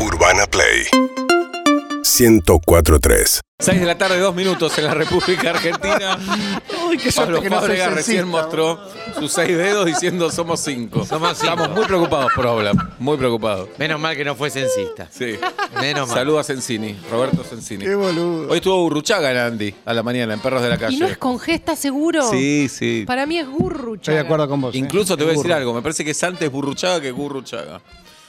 [0.00, 0.86] Urbana Play
[2.02, 6.18] 1043 6 de la tarde, dos minutos en la República Argentina.
[6.88, 8.80] Uy, qué Pablo que no soy Fábrega recién mostró
[9.18, 11.04] sus seis dedos diciendo somos cinco.
[11.04, 11.52] Somos cinco.
[11.52, 13.68] Estamos muy preocupados por Obla, muy preocupados.
[13.76, 15.06] Menos mal que no fue censista.
[15.10, 15.38] Sí.
[15.78, 16.16] Menos mal.
[16.16, 17.84] Saludos a Cencini, Roberto Cencini.
[17.84, 18.50] Qué boludo.
[18.50, 20.96] Hoy estuvo Burruchaga en Andy, a la mañana, en Perros de la Calle.
[20.96, 22.30] ¿Y no es con G, ¿estás seguro?
[22.30, 23.04] Sí, sí.
[23.06, 24.74] Para mí es Gurru, Estoy de acuerdo con vos.
[24.74, 24.78] ¿eh?
[24.78, 27.82] Incluso te voy a decir algo, me parece que es antes Burruchaga que Gurruchaga.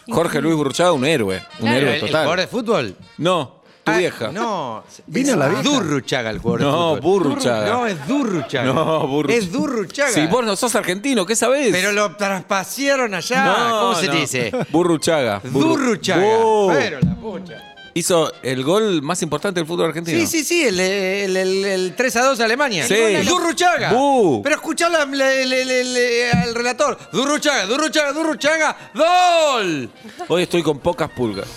[0.10, 1.78] Jorge Luis Burruchaga, un héroe, un Claro.
[1.78, 2.38] héroe ¿El, el jugador total.
[2.38, 2.96] de fútbol?
[3.18, 4.32] No, tu Ah, vieja.
[4.32, 4.84] No.
[5.08, 5.64] Vino es la vieja.
[5.64, 7.20] Durruchaga el jugador No, de fútbol.
[7.24, 7.66] Burruchaga.
[7.72, 8.74] No, es Durruchaga.
[8.74, 9.40] No, Burruchaga.
[9.40, 10.12] Es Durruchaga.
[10.12, 11.70] Si vos no sos argentino, ¿qué sabés?
[11.72, 13.44] Pero lo traspasieron allá.
[13.46, 14.14] No, ¿Cómo se no.
[14.14, 14.52] dice?
[14.72, 15.42] Burruchaga.
[15.44, 16.38] Burru- Durruchaga.
[16.38, 16.72] Bu.
[16.74, 17.74] Pero la pucha.
[17.94, 20.18] Hizo el gol más importante del fútbol argentino.
[20.20, 22.88] Sí, sí, sí, el, el, el- el 3 a 2 a Alemania.
[22.88, 22.94] Sí.
[22.94, 23.92] El Durruchaga.
[23.92, 24.42] Bu.
[24.44, 26.98] Pero escuchá al relator.
[27.12, 28.78] Durruchaga, Durruchaga, Durruchaga.
[28.94, 29.90] ¡Gol!
[30.28, 31.48] Hoy estoy con pocas pulgas.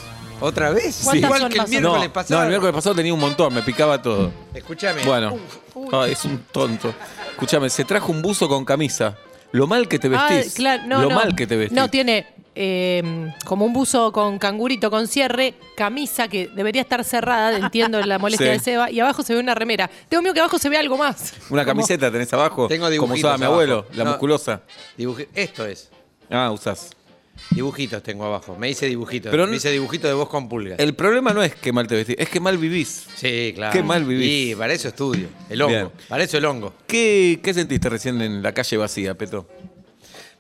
[0.40, 1.00] ¿Otra vez?
[1.04, 2.36] ¿Cuántas Igual son que el miércoles no, pasado.
[2.40, 4.32] no, el miércoles pasado tenía un montón, me picaba todo.
[4.52, 5.04] Escúchame.
[5.04, 5.38] Bueno,
[5.92, 6.92] Ay, es un tonto.
[7.30, 9.16] Escúchame, se trajo un buzo con camisa.
[9.52, 10.54] Lo mal que te Ah, vestís.
[10.54, 11.14] claro, no, Lo no.
[11.14, 11.76] mal que te vestís.
[11.78, 17.56] No, tiene eh, como un buzo con cangurito, con cierre, camisa que debería estar cerrada,
[17.56, 18.52] entiendo la molestia Sí.
[18.52, 19.90] de Seba, y abajo se ve una remera.
[20.08, 21.32] Tengo miedo que abajo se vea algo más.
[21.50, 22.68] Una Como- camiseta tenés abajo.
[22.68, 23.54] Tengo Como dibujitos usaba mi abajo.
[23.60, 24.10] abuelo, la No.
[24.10, 24.62] musculosa.
[24.98, 25.90] Dibuji- Esto es.
[26.30, 26.90] Ah, usás.
[27.50, 28.56] Dibujitos tengo abajo.
[28.56, 29.30] Me hice dibujitos.
[29.30, 30.78] Pero me hice dibujitos de vos con pulgas.
[30.78, 33.06] El problema no es que mal te vestís, es que mal vivís.
[33.16, 33.72] Sí, claro.
[33.72, 34.50] Qué mal vivís.
[34.50, 35.26] Sí, para eso estudio.
[35.50, 35.74] El hongo.
[35.74, 35.90] Bien.
[36.08, 36.72] Para eso el hongo.
[36.86, 39.48] ¿Qué, ¿Qué sentiste recién en la calle vacía, Peto?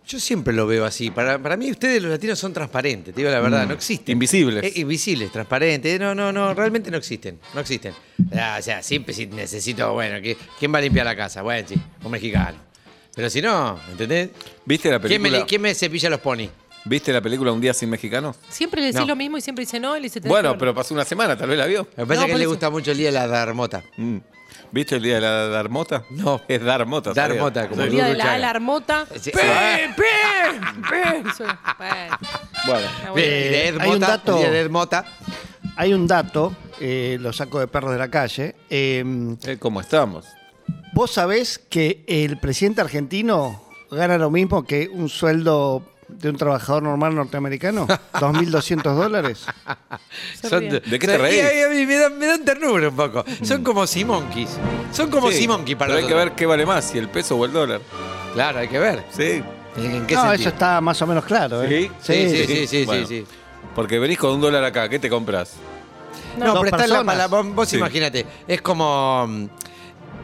[0.06, 1.10] Yo siempre lo veo así.
[1.10, 3.68] Para, para mí ustedes los latinos son transparentes, te digo la verdad, Mm.
[3.68, 4.12] no existen.
[4.12, 4.62] Invisibles.
[4.64, 5.98] Eh, invisibles, transparentes.
[5.98, 7.38] No, no, no, realmente no existen.
[7.54, 7.94] No existen.
[8.36, 11.40] Ah, o sea, siempre si necesito, bueno, ¿qui- ¿quién va a limpiar la casa?
[11.40, 12.58] Bueno, sí, un mexicano.
[13.14, 14.30] Pero si no, ¿entendés?
[14.66, 15.46] ¿Viste la ¿Quién me, película?
[15.46, 16.50] quién me cepilla los ponis?
[16.84, 18.36] ¿Viste la película Un día sin mexicano?
[18.50, 19.06] Siempre le decís No.
[19.06, 21.48] lo mismo y siempre dice no, y le dice Bueno, pero pasó una semana, tal
[21.48, 21.88] vez la vio.
[21.96, 23.82] Me parece No, que a por él le gusta mucho el día de la darmota.
[23.96, 24.18] Mm.
[24.74, 26.02] ¿Viste el día de la Darmota?
[26.10, 26.40] No.
[26.48, 27.12] Es Darmota.
[27.12, 29.06] Darmota, como El el día de la alarmota.
[29.06, 29.42] ¡Pe, pe,
[30.90, 31.22] pe!
[32.66, 35.04] Bueno, Ed hay un Mota, dato- Ed Mota.
[35.76, 38.56] Hay un dato, eh, lo saco de perros de la calle.
[38.68, 39.04] eh,
[39.44, 40.26] Eh, ¿Cómo estamos?
[40.92, 43.62] ¿Vos sabés que el presidente argentino
[43.92, 47.86] gana lo mismo que un sueldo de un trabajador normal norteamericano?
[48.14, 49.46] ¿2.200 dólares?
[50.48, 50.68] Son.
[50.68, 51.42] ¿De qué te y reís?
[51.66, 53.24] a mí me dan, me dan ternura un poco.
[53.42, 54.50] Son como Simonkis.
[54.92, 56.30] Son como Sí, Simonkis para Pero hay que nosotros.
[56.30, 57.80] ver qué vale más, si el peso o el dólar.
[58.34, 59.04] Claro, hay que ver.
[59.10, 59.42] Sí.
[59.76, 60.32] ¿En, en qué No, sentido?
[60.34, 61.62] eso está más o menos claro.
[61.62, 61.90] ¿eh?
[62.00, 63.06] Sí, sí, sí, sí, Bueno.
[63.06, 63.26] sí, sí.
[63.74, 65.54] Porque venís con un dólar acá, ¿qué te compras?
[66.38, 67.28] No, Dos pero está en la personas.
[67.28, 67.50] palabra.
[67.54, 67.76] Vos Sí.
[67.76, 69.26] imagínate, es como.
[69.26, 69.46] mm,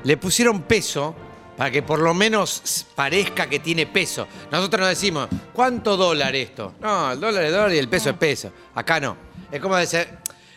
[0.05, 1.15] Le pusieron peso
[1.60, 4.26] para que por lo menos parezca que tiene peso.
[4.50, 6.72] Nosotros nos decimos, ¿cuánto dólar esto?
[6.81, 8.50] No, el dólar es dólar y el peso es peso.
[8.75, 9.15] Acá no.
[9.53, 10.09] Es como, decir-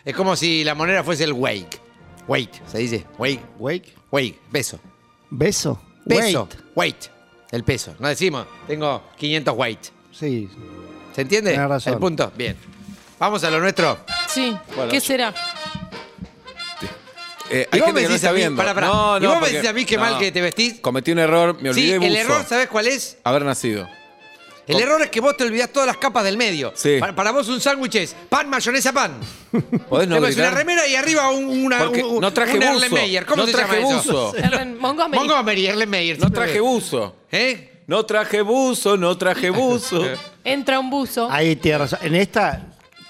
[0.02, 1.74] es como si la moneda fuese el weight.
[2.26, 3.04] Weight, se dice.
[3.18, 3.38] Weight.
[3.58, 3.94] Wake.
[4.10, 4.80] Weight, peso.
[5.28, 5.78] ¿Beso?
[6.08, 6.48] Peso.
[6.50, 6.60] Wait.
[6.74, 7.04] Weight.
[7.50, 7.94] El peso.
[7.98, 9.80] No decimos, tengo 500 weight.
[10.10, 10.48] Sí.
[11.14, 11.50] ¿Se entiende?
[11.52, 11.92] Tenés razón.
[11.92, 12.32] El punto.
[12.34, 12.56] Bien.
[13.18, 13.98] Vamos a lo nuestro.
[14.26, 15.34] Sí, Bueno, ¿qué yo- será?
[17.50, 18.56] Eh, Y hay vos gente me que no decís está a mí, viendo.
[18.56, 18.86] pará, pará.
[18.88, 20.80] No, Y no, vos me decís a mí qué mal que te vestís.
[20.80, 22.20] Cometí un error, me Sí, olvidé el buzo.
[22.34, 23.18] error, ¿sabés cuál es?
[23.24, 23.88] Haber nacido.
[24.66, 26.72] El error es que vos te olvidás todas las capas del medio.
[26.74, 26.96] Sí.
[26.98, 29.20] Para, para vos un sándwich es pan, mayonesa, pan.
[29.90, 32.72] ¿Podés no Te pones una remera y arriba un, una, un, no traje un buzo.
[32.86, 33.26] Erlenmeyer.
[33.26, 34.12] ¿Cómo no se traje llama eso?
[34.30, 34.36] buzo.
[34.38, 35.18] Erlen Montgomery.
[35.18, 36.18] Montgomery, Erlenmeyer.
[36.18, 37.14] No traje buzo.
[37.30, 37.82] ¿Eh?
[37.86, 40.02] No traje buzo, no traje buzo.
[40.44, 41.28] Entra un buzo.
[41.30, 41.98] Ahí tiene razón.
[42.00, 42.62] En esta,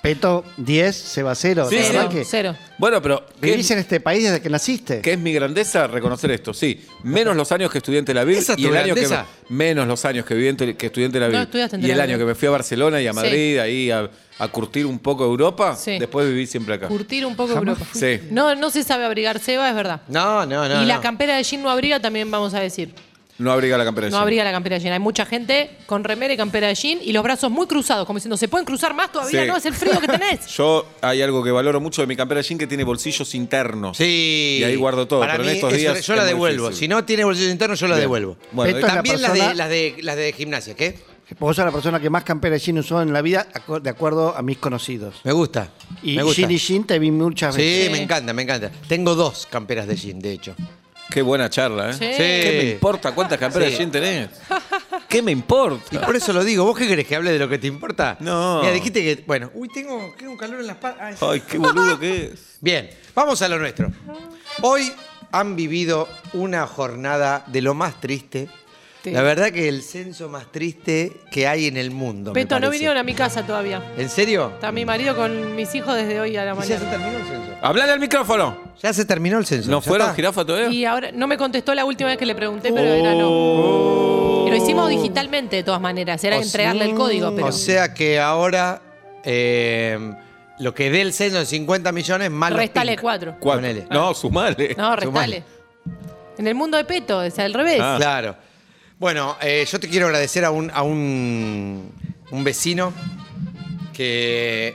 [0.04, 1.66] Peto 10, Seba 0.
[1.70, 1.88] Sí, la sí.
[1.88, 2.56] verdad Cero, que cero.
[2.76, 5.00] Bueno, pero ¿qué, vivís en este país desde que naciste.
[5.00, 5.86] qué es mi grandeza?
[5.86, 6.84] Reconocer esto, sí.
[7.04, 9.00] Menos los años que estudié en Tel Aviv ¿Esa es y tu el año que
[9.00, 9.26] grandeza?
[9.48, 11.80] menos los años que, viví en Tel- que estudié en Tel Aviv No estudiaste en
[11.80, 12.10] y Tel el Aviv.
[12.10, 13.16] año que me fui a Barcelona y a Sí.
[13.16, 14.10] Madrid ahí a,
[14.40, 15.98] a curtir un poco Europa, Sí.
[15.98, 16.86] después viví siempre acá.
[16.88, 17.86] Curtir un poco Europa.
[17.94, 18.20] Sí.
[18.30, 20.02] No, no se sabe abrigar Seba, es verdad.
[20.08, 20.82] No, no, no.
[20.82, 21.00] y la no.
[21.00, 22.92] campera de jean no abriga también vamos a decir.
[23.36, 24.22] No abriga la campera de No jean.
[24.22, 24.92] abriga la campera de jean.
[24.92, 28.18] Hay mucha gente con remera y campera de jean y los brazos muy cruzados, como
[28.18, 29.42] diciendo, ¿se pueden cruzar más todavía?
[29.42, 29.48] Sí.
[29.48, 30.46] No, es el frío que tenés.
[30.56, 33.96] Yo hay algo que valoro mucho de mi campera de jean que tiene bolsillos internos.
[33.96, 34.58] Sí.
[34.60, 36.34] Y ahí guardo todo, Para pero en mí estos eso- días yo la es muy
[36.34, 36.66] devuelvo.
[36.68, 36.84] difícil.
[36.84, 38.02] Si no tiene bolsillos internos, yo la Bien.
[38.04, 38.36] devuelvo.
[38.52, 40.98] Bueno, Esto es la También las, de, persona- las, de, las de gimnasia, ¿qué?
[41.40, 43.90] Vos sos la persona que más campera de jean usó en la vida, acu- de
[43.90, 45.16] acuerdo a mis conocidos.
[45.24, 45.70] Me gusta.
[46.04, 46.42] Y me gusta.
[46.42, 47.90] jean y jean te vi muchas Sí, veces.
[47.90, 48.70] me encanta, me encanta.
[48.86, 50.54] Tengo dos camperas de jean, de hecho.
[51.14, 51.92] Qué buena charla, ¿eh?
[51.92, 52.00] Sí.
[52.00, 53.72] ¿Qué me importa cuántas camperas Sí.
[53.74, 54.28] de jean tenés?
[55.08, 55.94] ¿Qué me importa?
[55.94, 56.64] Y por eso lo digo.
[56.64, 58.16] ¿Vos qué querés que hable de lo que te importa?
[58.18, 58.58] No.
[58.62, 59.22] Mira, dijiste que.
[59.24, 61.22] Bueno, uy, tengo, tengo un calor en las patas.
[61.22, 62.56] Ay, qué boludo que es.
[62.60, 63.92] Bien, vamos a lo nuestro.
[64.62, 64.92] Hoy
[65.30, 68.48] han vivido una jornada de lo más triste.
[69.04, 72.32] La verdad que el censo más triste que hay en el mundo.
[72.32, 73.92] me Peto, no vinieron a mi casa todavía.
[73.98, 74.50] ¿En serio?
[74.54, 76.90] Está mi marido con mis hijos desde hoy a la ¿Y ¿Ya se mañana.
[76.90, 77.33] terminó el censo?
[77.64, 78.58] Hablale al micrófono.
[78.82, 79.70] Ya se terminó el censo.
[79.70, 80.16] ¿No ¿Ya fueron está?
[80.16, 80.68] jirafa todavía?
[80.68, 84.44] Y ahora no me contestó la última vez que le pregunté, pero era no.
[84.46, 86.22] Y lo hicimos digitalmente de todas maneras.
[86.24, 87.46] Era O entregarle el código, pero.
[87.46, 88.82] O sea que ahora
[89.24, 89.98] eh,
[90.58, 93.00] lo que dé el censo de 50 millones más los Restale pink.
[93.00, 93.36] cuatro.
[93.40, 93.62] Cuatro.
[93.62, 93.86] Ponele.
[93.90, 94.74] No, sumale.
[94.76, 95.42] No, restale.
[96.36, 97.80] En el mundo de Peto, es al revés.
[97.80, 97.94] Ah.
[97.96, 98.36] Claro.
[98.98, 101.90] Bueno, eh, yo te quiero agradecer a un, a un,
[102.30, 102.92] un vecino
[103.94, 104.74] que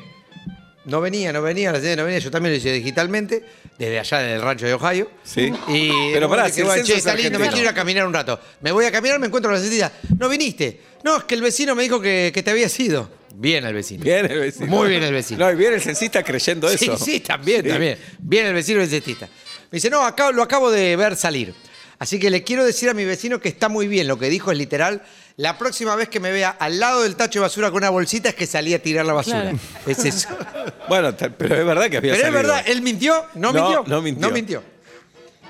[0.89, 3.43] no venía, no venía, la señora no venía, yo también lo hice digitalmente,
[3.77, 5.09] desde allá del rancho de Ohio.
[5.23, 5.51] Sí.
[5.67, 7.51] Y Pero pará, que si el bueno, censo che, es está lindo, me argentino.
[7.53, 8.39] quiero ir a caminar un rato.
[8.61, 9.91] Me voy a caminar, me encuentro con la cintilla.
[10.17, 10.81] No viniste.
[11.03, 13.09] No, es que el vecino me dijo que, que te había ido.
[13.35, 14.03] Bien el vecino.
[14.03, 14.65] Bien el vecino.
[14.67, 15.45] Muy bien el vecino.
[15.45, 16.97] No, y bien el censista creyendo eso.
[16.97, 17.69] sí, también, Sí.
[17.69, 17.97] también.
[18.17, 19.27] Bien el vecino cestista.
[19.71, 21.53] Me dice, no, acá, lo acabo de ver salir.
[21.99, 24.51] Así que le quiero decir a mi vecino que está muy bien, lo que dijo
[24.51, 25.03] es literal.
[25.39, 28.27] La próxima vez que me vea al lado del tacho de basura con una bolsita
[28.27, 29.39] es que salí a tirar la basura.
[29.43, 29.57] Claro.
[29.87, 30.27] Es eso.
[30.89, 33.83] Bueno, pero es verdad que había Pero es verdad, él mintió, no, No, mintió.
[33.87, 34.27] no mintió.
[34.27, 34.63] No mintió.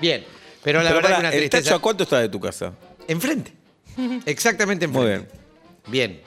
[0.00, 0.24] Bien.
[0.62, 1.62] Pero la Pero verdad pará, que una ¿El tristeza.
[1.64, 2.72] tacho a cuánto está de tu casa?
[3.08, 3.52] Enfrente.
[4.26, 5.34] Exactamente Muy enfrente.
[5.88, 6.20] bien.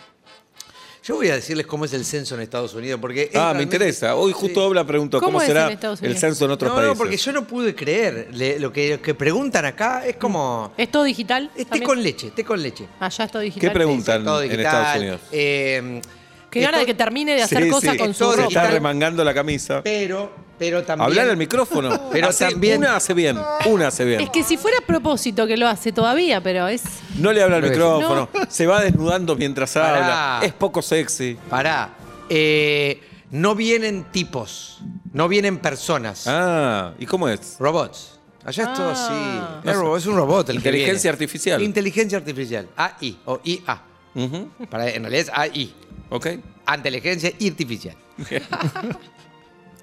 [1.03, 3.29] Yo voy a decirles cómo es el censo en Estados Unidos, porque...
[3.35, 4.15] Ah, me interesa.
[4.15, 4.65] Hoy justo Sí.
[4.67, 6.94] Obla preguntó ¿Cómo será el censo en otros no, países.
[6.94, 8.29] no, porque yo no pude creer.
[8.31, 10.71] Le- lo, que, lo que preguntan acá es como...
[10.77, 11.50] ¿Es todo digital?
[11.55, 11.83] Es té también?
[11.89, 12.88] con leche, té con leche.
[13.01, 13.69] Allá es todo digital.
[13.69, 15.21] ¿Qué preguntan Todo en digital, Estados Unidos?
[15.33, 16.01] eh,
[16.50, 18.71] Qué gana de que termine de hacer Sí, cosas sí, con su Se está digital.
[18.71, 19.81] remangando la camisa.
[19.83, 21.09] Pero, pero también...
[21.09, 22.09] Hablar al micrófono.
[22.11, 23.38] Pero Hace- también- Una hace bien.
[23.65, 24.21] Una hace bien.
[24.21, 26.83] Es que si fuera a propósito que lo hace todavía, pero es.
[27.17, 28.29] No le habla al micrófono.
[28.50, 30.35] Se va desnudando mientras Pará.
[30.38, 30.45] habla.
[30.47, 31.38] Es poco sexy.
[31.50, 31.89] Pará.
[32.29, 33.01] eh,
[33.31, 34.79] no vienen tipos,
[35.11, 37.56] no vienen personas, Ah, ¿y cómo es?
[37.59, 38.19] robots.
[38.45, 39.59] Allá es todo Ah.
[39.63, 39.69] así.
[39.69, 41.13] Es, un robot el que Inteligencia viene.
[41.15, 41.61] artificial.
[41.63, 42.67] Inteligencia artificial.
[42.75, 43.81] AI o IA.
[44.15, 45.73] Ujú, Para, en realidad es AI.
[46.09, 46.27] Ok.
[46.75, 47.95] Inteligencia artificial.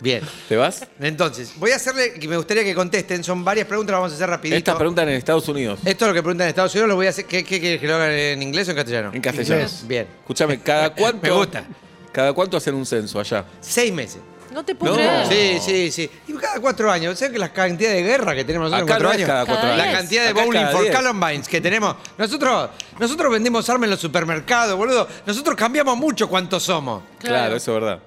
[0.00, 0.22] Bien.
[0.48, 0.86] ¿Te vas?
[0.98, 4.14] Entonces, voy a hacerle, que me gustaría que contesten, son varias preguntas, las vamos a
[4.16, 4.56] hacer rapidito.
[4.56, 5.78] Esta pregunta en Estados Unidos.
[5.84, 7.86] Esto es lo que preguntan en Estados Unidos, lo voy a hacer, ¿qué, quieres que
[7.86, 9.10] lo hagan en inglés o en castellano?
[9.12, 9.60] En castellano.
[9.62, 9.84] Inglés.
[9.86, 10.06] Bien.
[10.20, 11.22] Escúchame, ¿cada cuánto?
[11.22, 11.64] Me gusta.
[12.12, 13.44] ¿Cada cuánto hacen un censo allá?
[13.60, 14.18] Seis meses.
[14.52, 14.98] No te puedo No.
[15.28, 15.60] creer.
[15.60, 16.10] Sí, sí, sí.
[16.26, 17.16] Y cada cuatro años.
[17.16, 19.28] ¿Sabes que la cantidad de guerra que tenemos nosotros Acá en no cuatro años?
[19.28, 19.86] cada cuatro Cada años.
[19.92, 20.96] La cantidad de Acá bowling for diez.
[20.96, 21.94] Columbines que tenemos.
[22.18, 25.06] Nosotros, nosotros vendemos armas en los supermercados, boludo.
[25.24, 27.04] Nosotros cambiamos mucho cuántos somos.
[27.20, 27.56] Claro, Claro.
[27.56, 28.00] eso es verdad.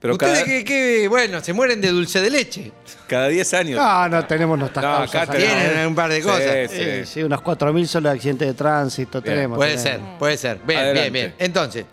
[0.00, 2.72] Pero Ustedes cada, que, que, bueno, se mueren de dulce de leche.
[3.06, 3.78] cada 10 años.
[3.82, 5.14] Ah, no tenemos nuestras No, causas.
[5.14, 5.32] acá acá.
[5.34, 6.42] tenemos- Tienen un par de Sí, cosas.
[6.70, 6.76] sí.
[6.80, 9.58] Eh, sí, unos 4.000 solo de accidentes de tránsito Bien, tenemos.
[9.58, 10.08] Puede tenemos.
[10.08, 10.58] ser, puede ser.
[10.66, 11.10] Bien, Adelante.
[11.10, 11.34] bien, bien.
[11.38, 11.84] Entonces,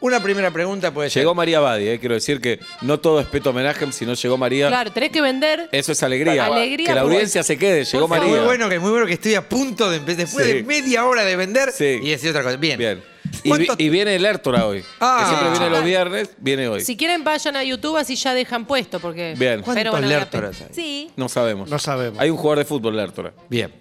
[0.00, 1.22] una primera pregunta puede ser.
[1.22, 4.36] Llegó María Badi, eh, quiero decir que no todo es peto homenaje, si no llegó
[4.38, 4.68] María.
[4.68, 5.68] Claro, tenés que vender.
[5.72, 6.46] Eso es alegría.
[6.46, 8.34] Alegría, que la por- audiencia se quede, llegó por María.
[8.36, 10.26] muy bueno que muy bueno que estoy a punto de empezar.
[10.26, 10.52] Después Sí.
[10.52, 11.98] de media hora de vender Sí.
[12.02, 12.56] y decir otra cosa.
[12.56, 12.78] Bien.
[12.78, 13.02] Bien.
[13.42, 14.84] Y, vi- ¿Cuánto- y viene el Értora hoy.
[15.00, 15.18] Ah.
[15.20, 16.80] que siempre viene los viernes, viene hoy.
[16.82, 18.98] Si quieren, vayan a YouTube así ya dejan puesto.
[19.00, 19.62] Porque, Bien.
[19.62, 20.74] ¿Cuántos Pero bueno, Lertoras la pe- hay?
[20.74, 21.10] Sí.
[21.16, 21.70] No sabemos.
[21.70, 22.18] No sabemos.
[22.20, 23.32] Hay un jugador de fútbol, Lertora.
[23.48, 23.72] Bien.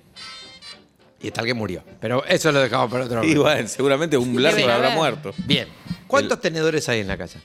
[1.22, 1.82] Y está el que murió.
[2.00, 3.42] Pero eso lo dejamos para otro Y momento.
[3.44, 4.98] bueno, seguramente un Lertora habrá haber.
[5.00, 5.34] muerto.
[5.38, 5.68] Bien.
[6.08, 7.40] ¿Cuántos tenedores hay en la casa?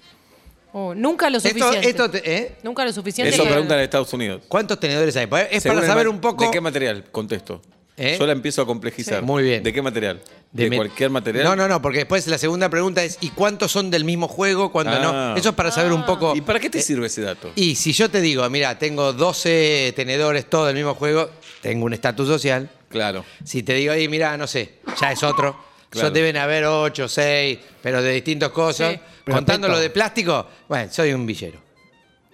[0.72, 1.88] Oh, nunca lo Esto, suficiente.
[1.88, 2.52] esto te- ¿eh?
[2.62, 3.30] Nunca lo suficiente.
[3.34, 4.42] Eso para- preguntan en Estados Unidos.
[4.46, 5.28] ¿Cuántos tenedores hay?
[5.50, 6.44] Es Según para el saber ma- un poco.
[6.44, 7.04] ¿De qué material?
[7.10, 7.60] Contesto.
[8.02, 8.16] ¿Eh?
[8.18, 9.20] Yo la empiezo a complejizar.
[9.20, 9.24] Sí.
[9.26, 9.62] Muy bien.
[9.62, 10.22] ¿De qué material?
[10.52, 11.44] ¿De, me- cualquier material?
[11.44, 14.72] No, no, no, porque después la segunda pregunta es: ¿y cuántos son del mismo juego?
[14.72, 15.32] ¿Cuándo Ah.
[15.32, 15.36] no?
[15.36, 16.34] Eso es para saber un poco.
[16.34, 17.52] ¿Y para qué te eh, sirve ese dato?
[17.56, 21.92] Y si yo te digo, mira, tengo 12 tenedores, todos del mismo juego, tengo un
[21.92, 22.70] estatus social.
[22.88, 23.24] Claro.
[23.44, 25.56] Si te digo, ahí, mira, no sé, ya es otro.
[25.90, 26.08] Claro.
[26.08, 28.94] Yo deben haber 8, 6, pero de distintas cosas.
[28.94, 29.00] Sí.
[29.24, 29.82] Pero Contando lo Peto.
[29.82, 31.60] de plástico, bueno, soy un villero.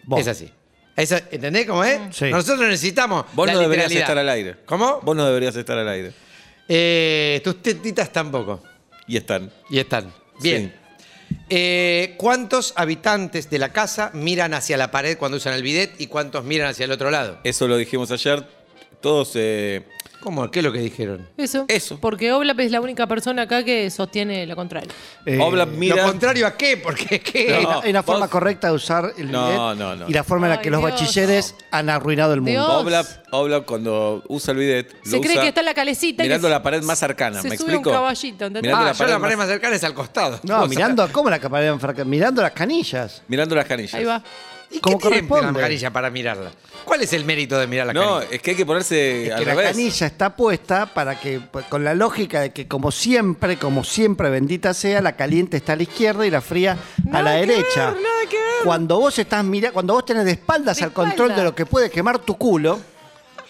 [0.05, 0.21] Vos.
[0.21, 0.49] Es así.
[0.97, 1.99] Eso- ¿Entendés cómo es?
[2.17, 2.31] Sí.
[2.31, 3.27] Nosotros necesitamos.
[3.35, 4.03] Vos la no deberías literalidad.
[4.09, 4.57] estar al aire.
[4.67, 5.01] ¿Cómo?
[5.03, 6.13] Vos no deberías estar al aire.
[6.69, 8.63] Eh, tus tetitas tampoco.
[9.07, 9.53] Y están.
[9.71, 10.13] Y están.
[10.41, 10.75] Bien.
[11.49, 16.07] Eh, ¿Cuántos habitantes de la casa miran hacia la pared cuando usan el bidet y
[16.07, 17.39] cuántos miran hacia el otro lado?
[17.45, 18.45] Eso lo dijimos ayer.
[19.01, 19.33] Todos.
[19.35, 19.85] eh,
[20.27, 20.51] ¿Cómo?
[20.51, 21.25] ¿Qué es lo que dijeron?
[21.37, 21.67] Eso.
[21.69, 22.01] Eso.
[22.01, 24.91] Porque Oblap es la única persona acá que sostiene lo contrario.
[25.25, 25.95] Eh, Oblap mira.
[25.95, 26.77] ¿Lo contrario a qué?
[26.79, 27.55] Porque ¿qué?
[27.55, 30.09] Hay No, una- hay una forma correcta de usar el No, bidet no, no.
[30.09, 30.91] y la forma en la Ay, que los Dios.
[30.91, 32.51] bachilleres han arruinado el mundo.
[32.61, 32.69] Dios.
[32.83, 34.91] Oblap, Oblap cuando usa el bidet.
[35.05, 36.25] Se lo cree usa que está en la calecita.
[36.25, 37.41] y Mirando que la pared más cercana.
[37.41, 37.91] se ¿Me sube explico?
[37.91, 38.63] un caballito, ¿entendés?
[38.65, 40.41] Mirando Ah, la yo pared la pared más- más cercana es al costado.
[40.43, 42.05] No, O sea, mirando, ¿cómo la pared enfracada?
[42.05, 43.23] Mirando las canillas.
[43.29, 43.95] Mirando las canillas.
[43.95, 44.21] Ahí va.
[44.71, 46.51] ¿Y como qué la canilla para mirarla?
[46.85, 48.35] ¿Cuál es el mérito de mirar la No, canilla?
[48.35, 49.71] es que hay que ponerse Es al que la revés.
[49.73, 54.75] canilla está puesta para que, con la lógica de que como siempre, como siempre, bendita
[54.75, 57.91] sea, la caliente está a la izquierda y la fría a Nada la que derecha.
[57.93, 58.47] ver, nada que ver.
[58.65, 61.37] Cuando vos estás mira, cuando vos tenés de espaldas De al control espalda.
[61.37, 62.79] de lo que puede quemar tu culo,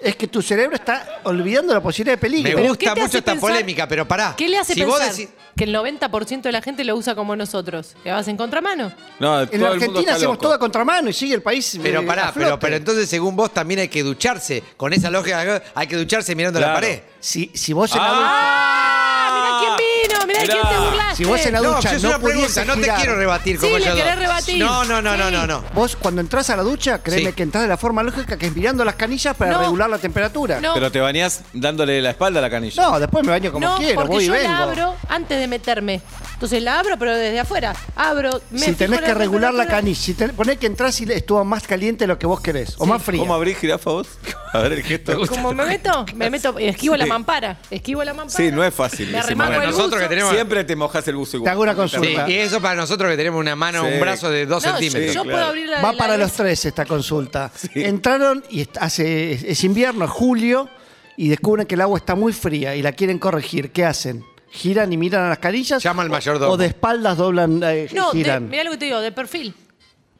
[0.00, 2.50] Es que tu cerebro está olvidando la posibilidad de Me peligro.
[2.56, 4.34] ¿Pero qué gusta mucho esta pensar- polémica, pero pará.
[4.36, 7.14] ¿Qué le hace si vos pensar decís- que el 90% de la gente lo usa
[7.14, 7.94] como nosotros?
[8.04, 8.92] ¿Que vas en contramano?
[9.18, 11.78] No, En mundo Argentina hacemos todo a contramano y sigue el país.
[11.82, 12.60] Pero eh, pará, pero, flote.
[12.60, 14.62] pero entonces según vos también hay que ducharse.
[14.76, 17.00] Con esa lógica hay que ducharse mirando la pared.
[17.18, 19.58] Si, si vos en la ¡Ah!
[19.62, 19.95] Mira quién
[20.26, 20.54] mira Mirá.
[20.54, 21.16] quién te burlaste.
[21.16, 22.96] Si vos en la No, ducha es no una pregunta, no te girar.
[22.98, 24.20] quiero rebatir Sí, como le ellos querés dos.
[24.20, 24.58] rebatir.
[24.58, 25.32] No, no, no, no, Sí.
[25.34, 25.64] no, no.
[25.74, 27.36] Vos cuando entras a la ducha, créeme Sí.
[27.36, 29.58] que entras de la forma lógica que es mirando las canillas para No.
[29.60, 30.60] regular la temperatura.
[30.60, 30.74] No.
[30.74, 32.82] Pero te bañás dándole la espalda a la canilla.
[32.82, 34.48] No, después me baño como no, quiero, porque voy y yo vengo.
[34.48, 36.00] la abro antes de meterme.
[36.34, 37.74] Entonces la abro, pero desde afuera.
[37.94, 39.76] Abro, me si fijo tenés la que regular la temperatura.
[39.78, 42.74] canilla, si ten- ponés que entras y estuvo más caliente de lo que vos querés,
[42.78, 43.20] o más fría.
[43.20, 44.06] ¿Cómo abrís jirafa vos?
[44.52, 45.26] A ver el gesto.
[45.28, 47.58] Como me meto, me meto, esquivo la mampara.
[47.70, 48.36] Esquivo la mampara.
[48.36, 49.06] Sí, no es fácil.
[49.10, 49.64] Me ese arremango momento.
[49.64, 50.08] el Nosotros buzo.
[50.08, 51.52] que tenemos- Siempre te mojas el buzo Te igual.
[51.52, 52.28] hago una Sí, consulta.
[52.30, 53.92] y eso para nosotros que tenemos una mano, Sí.
[53.94, 55.14] un brazo de dos No, centímetros.
[55.14, 55.46] yo Sí, puedo claro.
[55.48, 57.50] abrir la Va la- para la- los tres esta consulta.
[57.74, 60.68] Entraron y est- hace es invierno, es julio,
[61.16, 63.70] y descubren que el agua está muy fría y la quieren corregir.
[63.72, 64.24] ¿Qué hacen?
[64.50, 65.82] ¿Giran y miran a las canillas?
[65.82, 66.52] Llama al mayordomo.
[66.52, 68.48] O de espaldas doblan, eh, No, de- giran.
[68.48, 69.54] mirá lo que te digo, de perfil.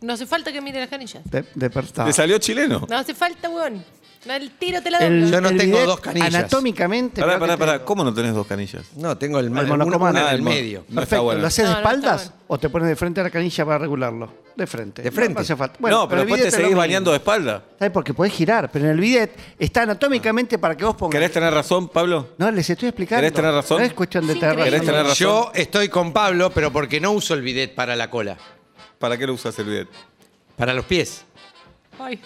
[0.02, 1.22] No hace falta que mire las canillas.
[1.30, 2.86] De- de per- ¿Te salió chileno?
[2.88, 3.82] No hace falta, weón.
[4.25, 5.37] No, El tiro te la El- doblo.
[5.37, 6.35] Yo no el tengo bidet, dos canillas.
[6.35, 7.20] Anatómicamente.
[7.20, 7.85] Pará, pará, que pará.
[7.85, 8.82] ¿Cómo no tenés dos canillas?
[8.96, 10.18] No, tengo el, El monocomando.
[10.20, 10.78] Ah, en el el medio.
[10.80, 11.23] No está Perfecto.
[11.25, 11.40] bueno.
[11.42, 12.42] ¿Lo haces de No, no está espaldas bueno.
[12.49, 14.32] o te pones de frente a la canilla para regularlo?
[14.56, 15.02] De frente.
[15.02, 15.35] De frente.
[15.35, 15.76] No, hace falta.
[15.78, 16.78] no, pero el después bidet te es lo seguís mismo.
[16.80, 17.62] bañando de espalda.
[17.78, 17.92] ¿Sabes?
[17.92, 21.12] Porque podés girar, pero en el bidet está anatómicamente para que vos pongas.
[21.12, 22.30] ¿Querés tener razón, Pablo?
[22.38, 23.20] No, les estoy explicando.
[23.20, 23.78] ¿Querés tener razón?
[23.78, 24.64] No es cuestión de Sí, tener creí.
[24.64, 24.92] ¿Querés razón.
[24.94, 25.16] tener razón?
[25.26, 28.37] Yo estoy con Pablo, pero porque no uso el bidet para la cola.
[28.99, 29.88] ¿Para qué lo usas el bidet?
[30.56, 31.23] Para los pies.
[31.99, 32.18] Ay.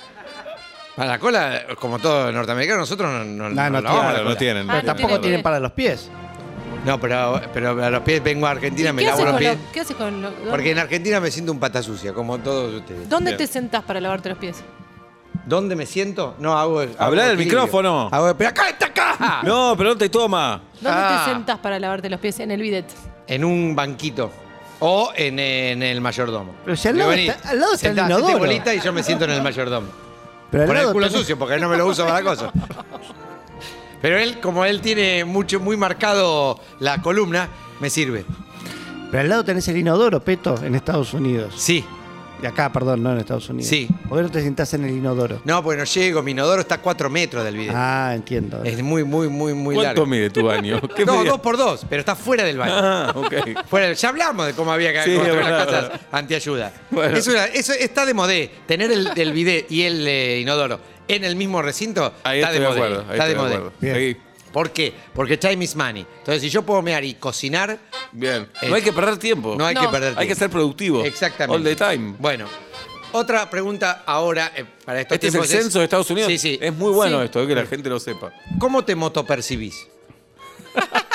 [0.97, 4.37] Para la cola, como todo norteamericano, nosotros no, no, No, no lavamos tiene, la no
[4.37, 4.63] tienen.
[4.71, 6.11] Ah, Pero no tampoco tiene tienen para los pies.
[6.85, 9.57] No, pero, pero a los pies vengo a Argentina, me ¿Qué lavo los pies.
[9.57, 12.39] lo- ¿Qué haces con lo- dónde- Porque en Argentina me siento un pata sucia, como
[12.39, 13.09] todos ustedes.
[13.09, 13.39] ¿Dónde Bien.
[13.39, 14.63] te sentás para lavarte los pies?
[15.47, 16.35] ¿Dónde me siento?
[16.39, 16.81] No, hago.
[16.81, 18.09] hago Habla del micrófono.
[18.13, 19.41] Hago, pero acá está acá.
[19.43, 20.61] No, pero no te toma.
[20.81, 21.23] ¿Dónde Ah.
[21.27, 22.41] te sentás para lavarte los pies?
[22.41, 22.87] En el bidet.
[23.27, 24.31] En un banquito.
[24.81, 26.55] O en, en el mayordomo.
[26.65, 28.39] Pero si al lado venís, está- al lado está el inodoro.
[28.39, 29.89] bolita y yo me siento en el mayordomo.
[30.51, 32.51] Pero Por el culo tenés- sucio, porque no me lo uso para cosas.
[34.03, 37.49] Pero él, como él tiene mucho, muy marcado la columna,
[37.81, 38.25] me sirve.
[39.11, 41.55] Pero al lado tenés el inodoro, Peto, en Estados Unidos.
[41.57, 41.85] Sí.
[42.41, 43.69] De acá, perdón, no en Estados Unidos.
[43.69, 43.89] Sí.
[44.09, 45.43] ¿Por qué no te sentás en el inodoro?
[45.45, 47.73] No, porque no llego, mi inodoro está a cuatro metros del video.
[47.77, 48.63] Ah, entiendo.
[48.65, 50.07] Es muy, muy, muy, muy ¿Cuánto largo.
[50.07, 50.81] mide tu baño?
[50.97, 52.73] ¿Qué No, dos por dos, pero está fuera del baño.
[52.75, 53.35] Ah, ok.
[53.69, 56.73] Fuera del- ya hablamos de cómo había que Sí, construir las verdad, casas antiayuda.
[56.91, 57.17] Bueno.
[57.17, 58.51] Es una- eso está de modé.
[58.67, 62.53] Tener el, el bidet y el eh, inodoro en el mismo recinto Ahí está estoy
[62.53, 62.81] de de modé.
[62.81, 63.05] acuerdo.
[63.11, 63.55] Ahí está de estoy de modé.
[63.57, 63.73] acuerdo.
[63.81, 63.95] Bien.
[63.95, 64.17] Seguí.
[64.53, 64.93] ¿Por qué?
[65.15, 66.05] Porque time is money.
[66.19, 67.79] Entonces, si yo puedo mear y cocinar,
[68.13, 68.49] Bien.
[68.63, 69.55] Eh, No hay que perder tiempo.
[69.57, 69.83] no hay No.
[69.83, 70.21] que perder tiempo.
[70.21, 71.05] Hay que ser productivo.
[71.05, 71.57] Exactamente.
[71.57, 72.15] All the time.
[72.19, 72.47] Bueno,
[73.13, 76.29] otra pregunta ahora eh, para estos Este es el tiempos censo de Estados Unidos.
[76.33, 76.59] Sí, sí.
[76.61, 77.25] Es muy bueno Sí.
[77.27, 78.33] esto, eh, que la gente lo sepa.
[78.59, 79.87] ¿Cómo te motopercibís?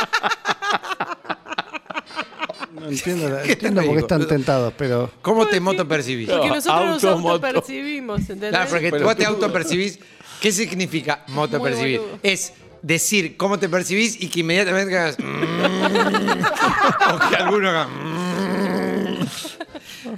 [2.74, 4.00] No entiendo, la- ¿Qué te entiendo por qué digo?
[4.02, 5.10] están tentados, pero.
[5.22, 6.30] ¿Cómo te motopercibís?
[6.30, 7.34] Porque No, nosotros nos auto, moto.
[7.48, 8.50] autopercibimos, ¿entendés?
[8.52, 10.00] Claro, porque Pero vos te autopercibís.
[10.42, 12.00] ¿Qué significa motopercibir?
[12.02, 12.20] boludo.
[12.22, 12.54] Es
[12.86, 15.18] decir cómo te percibís y que inmediatamente hagas.
[15.20, 15.24] "Mm",
[17.14, 17.88] o que alguno haga.
[17.88, 19.26] "Mm".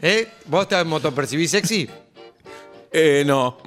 [0.01, 0.27] ¿Eh?
[0.45, 1.89] ¿Vos te motopercibís sexy?
[2.91, 3.57] Eh, no.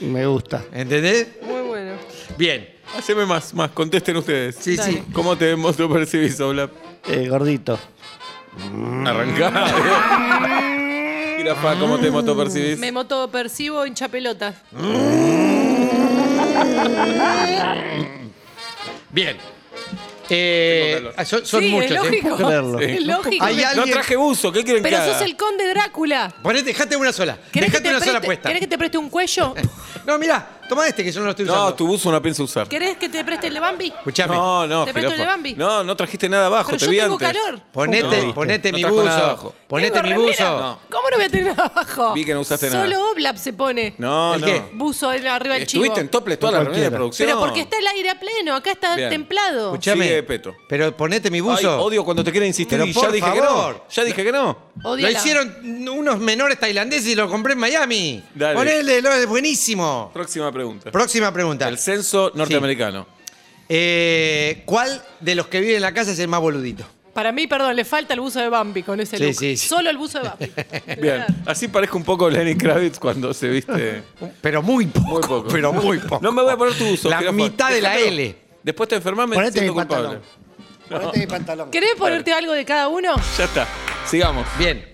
[0.00, 0.64] Me gusta.
[0.72, 1.28] ¿Entendés?
[1.42, 1.92] Muy bueno.
[2.36, 2.68] Bien.
[2.96, 3.70] Haceme más, más.
[3.72, 4.56] Contesten ustedes.
[4.60, 4.92] Sí, Dale.
[4.92, 5.02] sí.
[5.12, 6.70] ¿Cómo te motopercibís, Oblap?
[7.08, 7.78] Eh, gordito.
[9.04, 9.66] Arrancá.
[11.38, 12.78] Jirafa, ¿cómo te motopercibís?
[12.78, 14.56] Me motopercibo hincha pelotas.
[19.10, 19.36] Bien.
[20.30, 21.90] Eh, son son sí, muchos.
[21.90, 22.04] es ¿eh?
[22.04, 22.28] lógico.
[22.36, 22.80] puedo creerlo.
[22.80, 23.44] Es lógico.
[23.44, 25.14] Hay alguien- No traje buzo, ¿qué quieren que Pero haga?
[25.14, 26.34] sos el conde Drácula.
[26.42, 27.38] Ponete, dejate una sola.
[27.50, 28.48] ¿Querés que, Dejate te una sola preste, puesta.
[28.50, 29.54] ¿Querés que te preste un cuello?
[30.06, 31.64] No, mirá, toma este que yo no lo estoy usando.
[31.64, 32.68] No, tu buzo no pienso usar.
[32.68, 33.86] ¿Querés que te preste el de Bambi?
[33.88, 34.34] Escuchame.
[34.36, 35.24] No, no, ¿Te presto el de.
[35.26, 35.54] Bambi?
[35.54, 37.28] No, no trajiste nada abajo, Pero te yo vi tengo antes.
[37.32, 37.60] calor.
[37.72, 39.24] Ponete, No, ponete no mi trajo nada buzo.
[39.26, 39.54] abajo.
[39.66, 40.50] Ponete Tengo mi remera.
[40.52, 40.60] buzo.
[40.60, 40.78] No.
[40.90, 42.12] ¿Cómo no voy a tener nada abajo?
[42.14, 43.04] Vi que no usaste Solo nada.
[43.12, 43.94] Oblap se pone.
[43.98, 44.46] No, ¿El no.
[44.46, 44.62] qué?
[44.74, 45.84] Buzo en- arriba del chivo.
[45.84, 46.96] Estuviste en topless toda la reunión de Cualquiera.
[46.98, 47.26] producción.
[47.28, 49.10] Pero porque está el aire a pleno, acá está Bien.
[49.10, 49.66] templado.
[49.72, 50.04] Escuchame.
[50.04, 50.54] Sigue, Peto.
[50.68, 51.80] Pero ponete mi Ay, buzo.
[51.82, 53.74] odio cuando te quieren insistir Pero y ya por dije que favor.
[53.74, 53.82] no.
[53.90, 54.68] Ya dije que no.
[54.82, 55.18] Lo Odiala.
[55.18, 58.22] hicieron unos menores tailandeses y lo compré en Miami.
[58.34, 58.54] Dale.
[58.54, 60.10] Ponele, lo- es buenísimo.
[60.14, 60.90] Próxima pregunta.
[60.90, 61.68] Próxima pregunta.
[61.68, 63.06] El censo norteamericano.
[63.68, 66.84] Eh, ¿Cuál de los que viven en la casa es el más boludito?
[67.12, 69.34] Para mí, perdón, le falta el buzo de Bambi con ese Sí, look.
[69.34, 69.68] sí, sí.
[69.68, 70.52] Solo el buzo de Bambi.
[71.02, 71.24] Bien.
[71.46, 74.02] Así parezco un poco Lenny Kravitz cuando se viste.
[74.40, 75.06] Pero muy poco.
[75.08, 75.48] Muy poco.
[75.48, 76.20] Pero muy poco.
[76.22, 77.08] No me voy a poner tu buzo.
[77.10, 77.36] La jirafa.
[77.36, 77.96] mitad de la.
[77.98, 78.36] L.
[78.62, 80.18] Después te enfermas, me Ponete mi culpable.
[80.18, 80.22] pantalón.
[80.88, 81.70] Ponete mi pantalón.
[81.70, 83.14] ¿Querés ponerte algo de cada uno?
[83.36, 83.66] Ya está.
[84.06, 84.46] Sigamos.
[84.58, 84.84] Bien.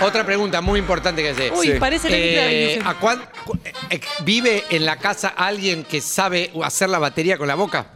[0.00, 1.52] Otra pregunta muy importante que hacer.
[1.52, 3.22] Uy, parece la Eh, ¿a cuán-
[4.24, 7.92] ¿Vive en la casa alguien que sabe hacer la batería con la boca?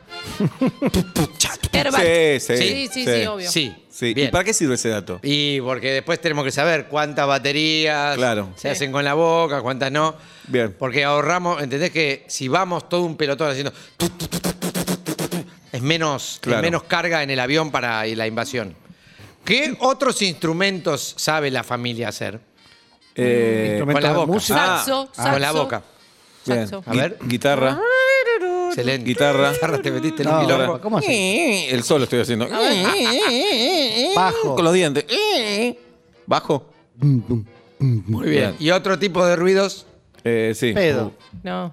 [1.97, 3.51] Sí, sí, Sí, sí, obvio.
[3.51, 3.75] Sí.
[4.01, 5.21] ¿Y para qué sirve ese dato?
[5.23, 8.51] Y porque después tenemos que saber cuántas baterías Claro.
[8.57, 10.15] se hacen con la boca, cuántas no.
[10.49, 10.75] Bien.
[10.79, 13.73] Porque ahorramos, ¿entendés que si vamos todo un pelotón haciendo...
[15.73, 18.75] Es menos, es menos carga en el avión para la invasión.
[19.47, 22.41] ¿Qué otros instrumentos sabe la familia hacer?
[23.15, 24.33] Eh, con la boca.
[24.33, 24.59] música.
[24.79, 25.63] Saxo, Ah, con la saxo.
[25.63, 25.83] boca.
[26.45, 26.69] bien.
[26.69, 26.83] saxo.
[26.91, 27.19] A ver.
[27.21, 27.81] Gui- Guitarra.
[28.69, 29.07] Excelente.
[29.09, 29.53] Guitarra.
[29.83, 30.41] te metiste en No,
[30.73, 30.79] un.
[30.81, 31.67] ¿Cómo así?
[31.71, 32.47] El solo estoy haciendo.
[34.15, 34.55] Bajo.
[34.57, 35.07] Con los dientes.
[36.27, 36.67] Bajo.
[37.79, 38.57] Muy bien.
[38.59, 39.87] ¿Y otro tipo de ruidos?
[40.25, 40.73] Eh, sí.
[40.73, 41.13] Pedo.
[41.43, 41.73] No.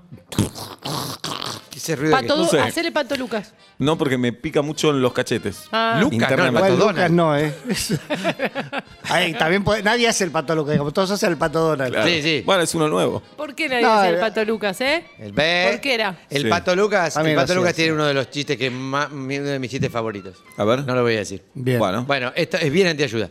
[1.75, 2.59] Ese ruido que- Pato, no sé.
[2.59, 3.53] Hacele pato Lucas.
[3.79, 5.63] No, porque me pica mucho en los cachetes.
[5.71, 5.97] Ah.
[5.99, 6.59] Lucas, no, el Internamente.
[6.61, 7.11] Pato Igual Donald.
[7.11, 9.33] Lucas no, ¿eh?
[9.37, 11.93] También puede- nadie hace el pato Lucas, como todos hacen el pato Donald.
[11.93, 12.07] Claro.
[12.09, 12.43] Sí, sí.
[12.45, 13.21] Bueno, es uno nuevo.
[13.37, 14.19] ¿Por qué nadie No, hace el eh.
[14.19, 15.05] pato Lucas, eh?
[15.19, 15.67] El B.
[15.71, 16.17] ¿Por qué era?
[16.29, 16.49] El Sí.
[16.49, 19.27] Pato Lucas, A mí el Pato Lucas tiene uno de los chistes que más, uno
[19.27, 20.35] de mis chistes favoritos.
[20.57, 20.83] A ver.
[20.85, 21.43] No lo voy a decir.
[21.53, 21.79] Bien.
[21.79, 22.03] Bueno.
[22.05, 23.29] Bueno, esto es bien antiayuda.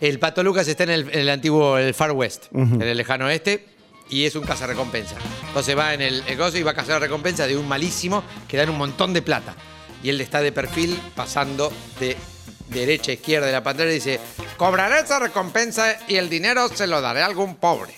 [0.00, 3.26] El Pato Lucas está en el, en el antiguo, el Far West, en el lejano
[3.26, 3.64] oeste,
[4.10, 5.16] y es un cazarrecompensa.
[5.48, 8.56] Entonces va en el, el gozo y va a cazar recompensa de un malísimo que
[8.56, 9.54] dan un montón de plata.
[10.02, 12.16] Y él está de perfil pasando de
[12.68, 14.20] derecha a izquierda de la pantalla y dice,
[14.56, 17.94] cobraré esa recompensa y el dinero se lo daré a algún pobre.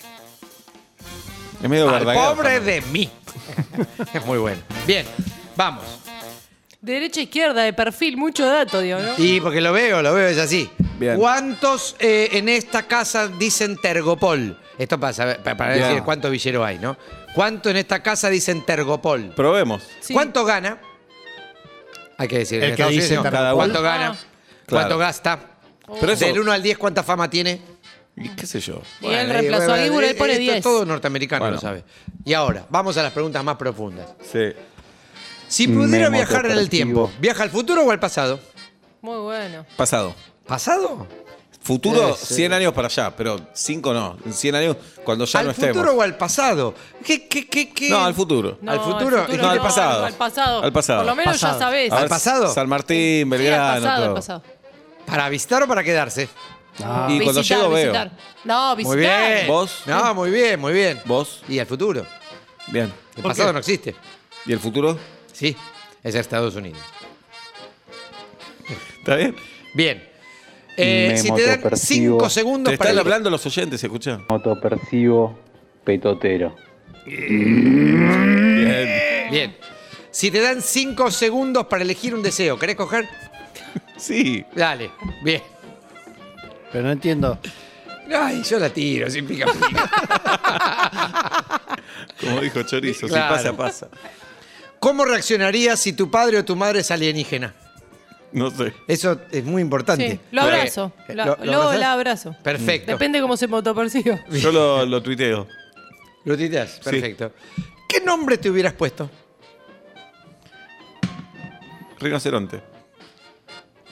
[1.61, 2.83] Es medio Al verdaguer pobre también.
[2.83, 3.09] de mí.
[4.13, 4.61] es muy bueno.
[4.85, 5.05] Bien,
[5.55, 5.83] vamos.
[6.79, 9.13] De derecha a izquierda, de perfil, mucho dato, digo, ¿no?
[9.17, 10.69] Y porque lo veo, lo veo, es así.
[10.99, 11.17] Bien.
[11.17, 14.57] ¿Cuántos eh, en esta casa dicen Tergopol?
[14.77, 16.95] Esto para, saber- para- para decir cuánto villero hay, ¿no?
[17.33, 19.33] ¿Cuánto en esta casa dicen Tergopol?
[19.35, 19.83] Probemos.
[20.01, 20.13] Sí.
[20.13, 20.79] ¿Cuánto gana?
[22.17, 23.31] Hay que decir, en El que Estados dice Unidos, ¿no?
[23.31, 23.55] Tergopol.
[23.55, 24.07] ¿Cuánto gana?
[24.09, 24.15] Ah.
[24.69, 24.97] ¿Cuánto Claro.
[24.97, 25.39] gasta?
[25.99, 26.25] Pero eso.
[26.25, 27.61] Del 1 al 10, ¿cuánta fama tiene?
[28.15, 28.81] ¿Y ¿Qué sé yo?
[29.01, 30.63] Y él reemplazó a él pone esto 10.
[30.63, 31.55] Todo norteamericano Bueno.
[31.55, 31.83] lo sabe.
[32.25, 34.07] Y ahora, vamos a las preguntas más profundas.
[34.21, 34.39] Sí.
[35.47, 38.39] Si pudiera viajar en el tiempo, ¿viaja al futuro o al pasado?
[39.01, 39.65] Muy bueno.
[39.75, 40.13] Pasado.
[40.45, 41.07] ¿Pasado?
[41.61, 42.35] Futuro, Eh, sí.
[42.35, 44.17] 100 años para allá, pero 5 no.
[44.25, 45.75] En 100 años, cuando ya ¿Al no estemos.
[45.75, 46.73] futuro o al pasado?
[47.03, 47.89] ¿Qué, qué, qué, qué?
[47.89, 48.57] No, al futuro.
[48.61, 49.25] No, ¿Al futuro?
[49.29, 50.05] al No, al pasado.
[50.05, 50.63] Al pasado.
[50.63, 50.99] Al pasado.
[50.99, 51.53] Por lo menos Pasado.
[51.59, 51.91] ya sabés.
[51.91, 52.53] A ¿Al ver, pasado?
[52.53, 54.43] San Martín, Sí, al Belgrano, pasado, al pasado.
[55.05, 56.29] ¿Para visitar o para quedarse?
[56.79, 57.09] No.
[57.09, 57.91] Y cuando Visitar, llego veo.
[57.91, 58.11] visitar.
[58.45, 58.95] No, visitar.
[58.97, 59.47] Muy bien.
[59.47, 59.81] ¿Vos?
[59.87, 61.01] No, muy bien, muy bien.
[61.05, 61.41] ¿Vos?
[61.49, 62.05] ¿Y al futuro?
[62.67, 62.93] Bien.
[63.15, 63.53] El ¿Por pasado qué?
[63.53, 63.95] no existe.
[64.45, 64.97] ¿Y el futuro?
[65.37, 65.55] Sí,
[66.03, 66.81] es Estados Unidos.
[68.99, 69.35] ¿Está bien?
[69.75, 70.03] Bien.
[70.75, 72.17] Eh, Me si te dan motopercibo.
[72.19, 74.19] 5 segundos Te para están elegir- hablando los oyentes, escucha.
[74.29, 75.37] Motopercibo
[75.83, 76.55] petotero.
[77.05, 79.27] Bien.
[79.29, 79.55] Bien.
[80.09, 83.07] Si te dan 5 segundos para elegir un deseo, ¿querés coger?
[83.95, 84.43] Sí.
[84.55, 84.89] Dale.
[85.23, 85.43] Bien.
[86.71, 87.37] Pero no entiendo.
[88.11, 89.89] Ay, yo la tiro, sin pica pica.
[92.21, 93.37] Como dijo Chorizo, Claro.
[93.37, 93.87] si pasa, pasa.
[94.79, 97.53] ¿Cómo reaccionarías si tu padre o tu madre es alienígena?
[98.31, 98.73] No sé.
[98.87, 100.11] Eso es muy importante.
[100.11, 100.91] Sí, lo abrazo.
[101.07, 102.35] Eh, La- ¿lo- la abrazo.
[102.43, 102.91] Perfecto.
[102.91, 104.19] Depende cómo se motoperciba.
[104.29, 105.47] Yo lo, lo tuiteo.
[106.25, 106.79] ¿Lo tuiteas?
[106.83, 107.31] Perfecto.
[107.87, 109.09] ¿Qué nombre te hubieras puesto?
[111.99, 112.61] Rinoceronte.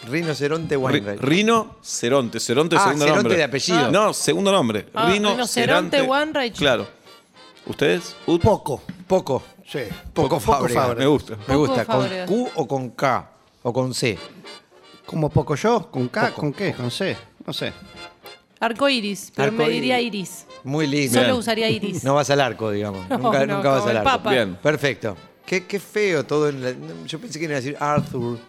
[0.08, 1.21] Rinoceronte Ri- Wainwright.
[1.21, 2.39] Rino Ceronte.
[2.39, 3.38] Ceronte, Ah, segundo Ceronte nombre.
[3.38, 3.91] de apellido.
[3.91, 4.86] No, segundo nombre.
[4.93, 6.56] Ah, Rino Rinoceronte Wainwright.
[6.56, 6.88] Claro.
[7.65, 8.15] ¿Ustedes?
[8.28, 8.84] Ut- Poco.
[9.08, 9.43] Poco.
[9.67, 9.80] Sí.
[10.13, 10.82] Poco, Fábrega.
[10.82, 10.99] Fábrega.
[11.01, 11.36] Me gusta.
[11.36, 11.86] Me Poco gusta.
[11.86, 12.25] ¿Con Fábrega.
[12.25, 13.32] Q o con K?
[13.63, 14.17] ¿O con C?
[15.06, 15.89] ¿Como poco yo?
[15.91, 16.28] ¿Con K?
[16.30, 16.73] Poco, ¿Con qué?
[16.73, 17.15] ¿Con C?
[17.45, 17.73] No sé.
[18.60, 19.82] Arco iris, pero me Arcoíris.
[19.82, 20.45] diría iris.
[20.63, 21.13] Muy lindo.
[21.13, 21.38] Solo Bien.
[21.39, 22.04] usaría iris.
[22.04, 23.08] No vas al arco, digamos.
[23.10, 24.10] No, nunca no, nunca vas como al el arco.
[24.17, 24.32] Papa.
[24.32, 24.56] Bien.
[24.56, 25.17] Perfecto.
[25.45, 26.49] Qué, qué feo todo.
[26.49, 28.39] en la- yo pensé que iba a decir Arthur,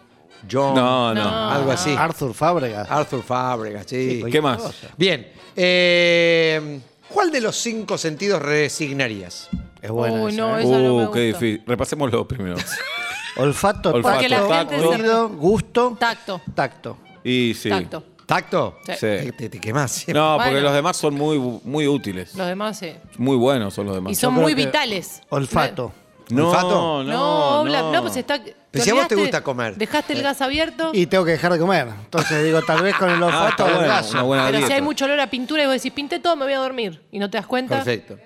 [0.49, 1.23] John, No, no.
[1.23, 1.49] No.
[1.51, 1.93] algo así.
[1.95, 2.83] Arthur Fábrega.
[2.89, 4.23] Arthur Fábrega, sí.
[4.31, 4.61] ¿Qué más?
[4.97, 5.31] Bien.
[5.55, 9.49] eh, ¿Cuál de los cinco sentidos resignarías?
[9.81, 10.63] Es buena Uy, esa, no, ¿eh?
[10.63, 11.19] esa no me Uh, qué gusta.
[11.19, 11.63] difícil.
[11.67, 12.55] Repasémoslo primero.
[13.37, 16.41] Olfato, Olfato, la tacto, gente se- oído, gusto, Tacto.
[16.55, 16.97] tacto.
[17.23, 17.69] Y sí.
[17.69, 18.03] Tacto.
[18.25, 18.77] ¿Tacto?
[18.85, 18.93] Sí.
[18.93, 18.99] Sí.
[18.99, 20.19] Te, te, te quemás siempre.
[20.19, 20.65] No, porque Bueno.
[20.65, 22.33] los demás son muy, muy útiles.
[22.35, 22.93] Los demás, sí.
[23.17, 24.11] Muy buenos son los demás.
[24.11, 25.21] Y son creo muy que- vitales.
[25.29, 25.93] Olfato.
[26.29, 26.69] No, ¿Olfato?
[26.69, 27.69] no, No, no.
[27.71, 28.41] Bla- no, pues está.
[28.71, 29.75] Pero si a vos te olvidaste- gusta comer.
[29.77, 30.89] Dejaste el gas abierto.
[30.93, 31.87] Y tengo que dejar de comer.
[31.87, 34.11] Entonces digo, tal vez con el Ah, olfato está del bueno, gaso.
[34.13, 34.75] una buena pero si dieta.
[34.75, 37.01] hay mucho olor a pintura y vos decís, pinté todo, me voy a dormir.
[37.11, 37.75] Y no te das cuenta.
[37.77, 38.17] Perfecto.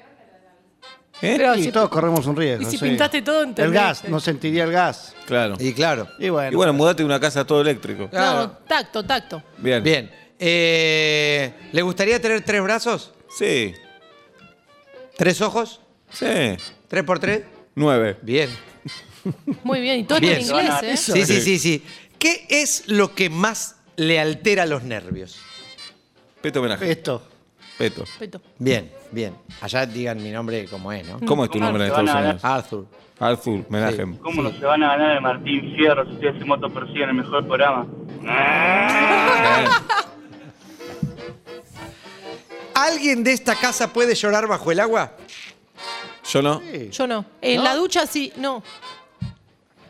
[1.21, 1.35] ¿Eh?
[1.37, 2.63] Pero Y si- todos corremos un riesgo.
[2.67, 2.83] y si sí.
[2.85, 3.73] pintaste todo, El ¿entendés?
[3.73, 5.15] gas, no sentiría el gas.
[5.27, 5.55] Claro.
[5.59, 6.07] Y claro.
[6.17, 6.51] Y bueno.
[6.51, 8.09] Y bueno, mudate de una casa todo eléctrico.
[8.09, 8.39] Claro.
[8.47, 9.43] No, tacto, tacto.
[9.57, 9.83] Bien.
[9.83, 10.11] Bien.
[10.39, 13.13] Eh, ¿Le gustaría tener tres brazos?
[13.37, 13.73] Sí.
[15.17, 15.81] ¿Tres ojos?
[16.11, 16.25] Sí.
[16.87, 17.43] ¿Tres por tres?
[17.75, 18.17] Nueve.
[18.23, 18.49] Bien.
[19.63, 19.99] Muy bien.
[19.99, 20.37] Y todo Bien.
[20.37, 20.97] en inglés, ¿eh?
[20.97, 21.83] Sí, sí, sí, sí.
[22.17, 25.37] ¿Qué es lo que más le altera los nervios?
[26.41, 26.89] Peto homenaje.
[26.91, 27.27] Esto.
[27.81, 28.03] Peto.
[28.19, 28.39] Peto.
[28.59, 29.35] Bien, bien.
[29.59, 31.19] Allá digan mi nombre como es, ¿no?
[31.25, 32.45] ¿Cómo es tu nombre en Estados Unidos?
[32.45, 32.85] Arthur.
[33.19, 34.17] Arthur Menachem.
[34.17, 37.47] ¿Cómo no se van a ganar el Martín Fierro si ustedes se motopersiguen el mejor
[37.47, 37.87] programa?
[42.75, 45.13] ¿Alguien de esta casa puede llorar bajo el agua?
[46.29, 46.61] Yo no.
[46.91, 47.25] Yo no.
[47.41, 47.63] En ¿No?
[47.63, 48.61] la ducha sí, no.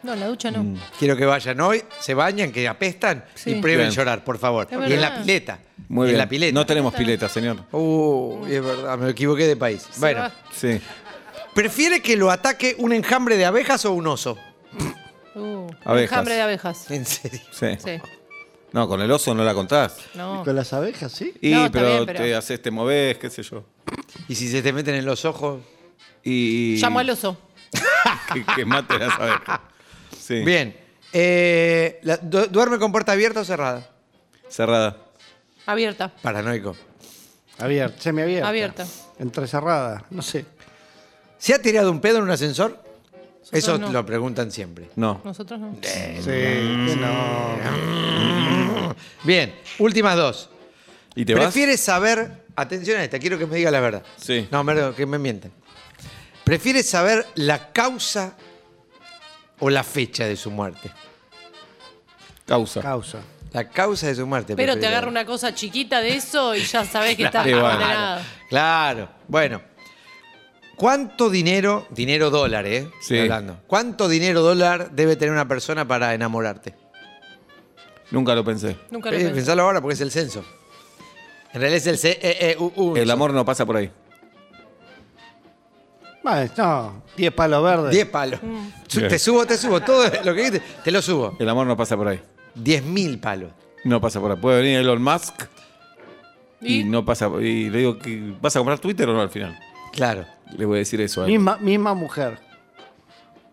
[0.03, 0.79] No, la ducha no.
[0.97, 3.51] Quiero que vayan hoy, se bañan, que apestan Sí.
[3.51, 3.91] y prueben Bien.
[3.91, 4.67] llorar, por favor.
[4.69, 5.21] Es Y en la verdad.
[5.23, 5.59] pileta.
[5.89, 6.15] Muy Y bien.
[6.15, 6.53] En la pileta.
[6.53, 7.57] No tenemos pileta, señor.
[7.71, 9.85] Uh, es verdad, me equivoqué de país.
[9.91, 10.31] Se bueno, va.
[10.53, 10.79] Sí.
[11.53, 14.37] ¿prefiere que lo ataque un enjambre de abejas o un oso?
[15.35, 16.11] Uh, Abejas.
[16.11, 16.89] enjambre de abejas.
[16.91, 17.39] En serio.
[17.51, 17.67] Sí.
[17.77, 17.99] Sí.
[18.73, 19.97] No, con el oso no la contás.
[20.15, 20.43] No.
[20.43, 21.33] Con las abejas, ¿sí?
[21.41, 23.65] Y No, está pero, bien, pero- te haces, te movés, qué sé yo.
[24.29, 25.61] Y si se te meten en los ojos.
[26.23, 26.77] Y.
[26.77, 27.37] Llamo al oso.
[28.33, 29.59] Que, que mate las abejas.
[30.21, 30.43] Sí.
[30.43, 30.75] Bien.
[31.13, 33.87] Eh, la- du- ¿Duerme con puerta abierta o cerrada?
[34.49, 34.97] Cerrada.
[35.65, 36.11] Abierta.
[36.21, 36.75] Paranoico.
[37.57, 38.47] Abierta, semiabierta.
[38.47, 38.85] Abierta.
[39.19, 40.45] Entrecerrada, no sé.
[41.37, 42.81] ¿Se ha tirado un pedo en un ascensor?
[43.51, 43.91] Eso no.
[43.91, 44.89] lo preguntan siempre.
[44.95, 45.21] No.
[45.23, 45.75] Nosotros no.
[45.81, 48.95] Sí, que no.
[49.23, 50.49] Bien, últimas dos.
[51.15, 51.43] ¿Y te vas?
[51.45, 54.03] ¿Prefieres saber, atención a esta, quiero que me diga la verdad.
[54.17, 54.47] Sí.
[54.51, 55.51] No, que me mienten.
[56.43, 58.35] ¿Prefieres saber la causa
[59.61, 60.91] o la fecha de su muerte?
[62.45, 62.81] Causa.
[62.81, 63.19] Causa.
[63.53, 64.55] La causa de su muerte.
[64.55, 68.21] Pero te agarra una cosa chiquita de eso y ya sabés que estás condenado.
[68.49, 69.09] Claro.
[69.27, 69.61] Bueno.
[70.75, 72.83] ¿Cuánto dinero, dinero dólar, eh?
[73.01, 73.15] Sí.
[73.15, 73.59] Estoy hablando.
[73.67, 76.73] ¿Cuánto dinero dólar debe tener una persona para enamorarte?
[78.09, 78.77] Nunca lo pensé.
[78.89, 79.35] Nunca lo Eh, pensé.
[79.35, 80.43] pensalo ahora porque es el censo.
[81.53, 82.95] En realidad es el C E E U U.
[82.97, 83.91] El amor no pasa por ahí.
[86.23, 87.91] Vale, no, 10 palos verdes.
[87.91, 88.39] 10 palos.
[88.87, 89.07] Su-.
[89.07, 89.81] Te subo, te subo.
[89.81, 91.35] Todo lo que dijiste, te lo subo.
[91.39, 92.19] El amor no pasa por ahí.
[92.55, 93.51] 10 mil palos.
[93.83, 94.37] No pasa por ahí.
[94.37, 95.33] Puede venir Elon Musk
[96.61, 96.83] y, ¿Y?
[96.83, 97.27] no pasa.
[97.41, 99.57] Y le digo que vas a comprar Twitter o no al final.
[99.93, 100.25] Claro.
[100.55, 101.31] Le voy a decir eso a él.
[101.31, 102.37] Misma, misma mujer.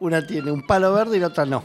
[0.00, 1.64] Una tiene un palo verde y la otra no.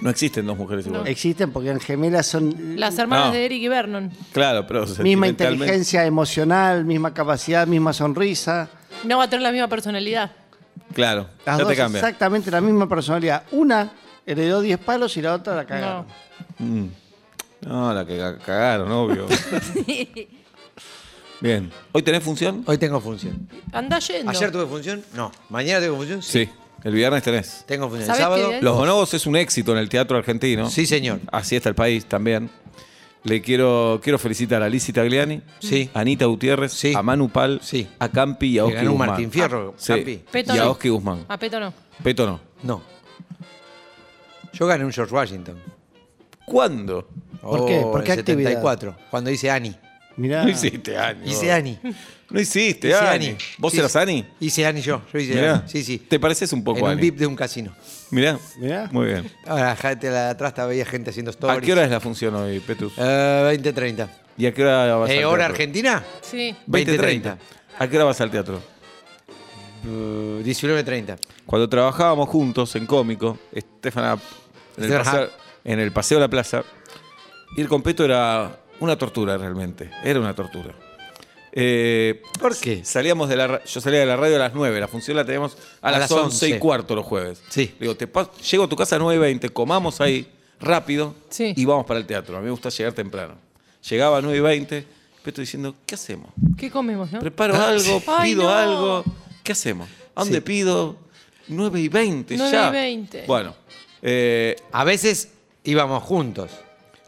[0.00, 1.08] No existen dos mujeres iguales.
[1.08, 3.32] Existen porque en gemelas son Las hermanas No.
[3.32, 4.10] de Eric y Vernon.
[4.32, 8.68] Claro, pero misma sentimentalmente- inteligencia emocional, misma capacidad, misma sonrisa.
[9.04, 10.30] No va a tener la misma personalidad.
[10.94, 11.98] Claro, Las ya dos te cambia.
[12.00, 13.42] exactamente la misma personalidad.
[13.52, 13.92] Una
[14.26, 16.06] heredó 10 palos y la otra la cagaron.
[16.58, 16.66] No.
[16.66, 16.90] Mm.
[17.62, 19.26] No, la que ca- cagaron, obvio.
[21.40, 21.70] Bien.
[21.92, 22.62] ¿Hoy tenés función?
[22.66, 23.48] Hoy tengo función.
[23.72, 24.30] Anda yendo.
[24.30, 25.04] ¿Ayer tuve función?
[25.14, 25.30] No.
[25.50, 26.22] ¿Mañana tengo función?
[26.22, 26.48] Sí.
[26.82, 27.64] El viernes tenés.
[27.66, 28.10] Tengo función.
[28.10, 28.50] ¿El ¿Sabés sábado?
[28.50, 28.62] qué?
[28.62, 30.68] Los bonobos es un éxito en el teatro argentino.
[30.70, 31.20] Sí, señor.
[31.32, 32.50] Así está el país también.
[33.24, 35.90] Le quiero, quiero felicitar a Lizzie Tagliani, Sí.
[35.94, 36.92] a Anita Gutiérrez, Sí.
[36.94, 37.88] a Manu Pal, Sí.
[37.98, 39.08] a Campi y a Oski Guzmán.
[39.08, 39.92] Martín Fierro, Sí.
[39.94, 40.16] Campi.
[40.30, 40.68] Peto Y a.
[40.70, 41.24] Oski Guzmán.
[41.26, 41.72] A Peto no.
[42.02, 42.40] Peto no.
[42.62, 42.82] No.
[44.52, 45.56] Yo gané un George Washington.
[46.44, 47.08] ¿Cuándo?
[47.40, 47.80] ¿Por qué?
[47.82, 48.50] Oh, ¿Por qué en actividad?
[48.50, 49.74] 74, cuando hice Annie.
[50.16, 50.44] Mirá.
[50.44, 51.30] No hiciste Ani.
[51.30, 51.78] Hice Annie.
[52.30, 53.26] No hiciste Hice Ani.
[53.26, 53.36] Annie.
[53.58, 53.98] ¿Vos Sí, eras sí.
[53.98, 54.24] Ani?
[54.40, 55.02] Hice Annie yo.
[55.12, 55.54] Yo hice Mirá.
[55.56, 55.68] Annie.
[55.68, 55.98] Sí, sí.
[55.98, 57.00] Te pareces un poco en a un Ani.
[57.02, 57.74] VIP de un casino.
[58.10, 58.38] Mirá.
[58.58, 58.88] Mirá.
[58.92, 59.30] Muy bien.
[59.46, 61.62] Ahora, gente de atrás estaba- veía gente haciendo ¿A stories.
[61.64, 62.92] qué hora es la función hoy, Petus?
[62.96, 64.08] Eh, 20.30.
[64.36, 65.30] ¿Y a qué hora vas al Eh, teatro?
[65.30, 66.04] ¿Hora argentina?
[66.22, 66.54] Sí.
[66.66, 67.38] 20.30.
[67.78, 68.60] ¿A qué hora vas al teatro?
[69.86, 71.16] Eh, 19.30.
[71.46, 74.12] Cuando trabajábamos juntos en cómico, Estefana,
[74.76, 75.30] en el, Estefan paseo, Hub.
[75.64, 76.62] en el paseo de la plaza,
[77.56, 79.90] ir con Peto era una tortura realmente.
[80.02, 80.74] Era una tortura.
[81.56, 82.84] Eh, ¿Por qué?
[82.84, 85.56] Salíamos de la yo salía de la radio a las 9, la función la teníamos
[85.80, 86.58] a, A las las 11 y 11.
[86.60, 87.42] cuarto los jueves.
[87.48, 87.72] Sí.
[87.78, 90.26] Le Digo, te pas- llego a tu casa a 9 y 20, comamos ahí
[90.60, 91.54] rápido Sí.
[91.56, 92.36] y vamos para el teatro.
[92.36, 93.34] A mí me gusta llegar temprano.
[93.88, 94.84] Llegaba a 9 y 20,
[95.22, 96.30] Peto diciendo, ¿qué hacemos?
[96.58, 97.20] ¿Qué comemos, no?
[97.20, 98.50] Preparo algo, Ay, pido no.
[98.50, 99.04] algo.
[99.42, 99.88] ¿Qué hacemos?
[100.14, 100.42] ¿A dónde Sí.
[100.42, 100.96] pido?
[101.48, 102.68] 9 y 20 9 ya.
[102.68, 103.24] y 20.
[103.26, 103.54] Bueno,
[104.02, 105.30] eh, A veces
[105.62, 106.50] íbamos juntos.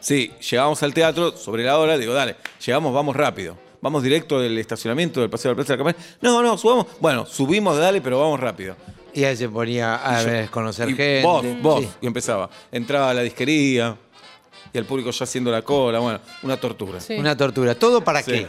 [0.00, 1.96] Sí, llegamos al teatro sobre la hora.
[1.98, 3.56] Digo, dale, llegamos, vamos rápido.
[3.80, 6.16] Vamos directo del estacionamiento del Paseo de la Plaza de la Campana.
[6.20, 6.87] No, no, subamos.
[7.00, 8.74] Bueno, subimos, dale, pero vamos rápido.
[9.12, 11.22] Y ahí se ponía a Y yo- ver, conocer y gente.
[11.22, 11.80] Vos, vos.
[11.82, 11.88] Sí.
[12.02, 12.50] Y empezaba.
[12.72, 13.96] Entraba a la disquería
[14.72, 16.00] y el público ya haciendo la cola.
[16.00, 17.00] Bueno, una tortura.
[17.00, 17.14] Sí.
[17.14, 17.74] Una tortura.
[17.74, 18.32] ¿Todo para Sí.
[18.32, 18.46] qué?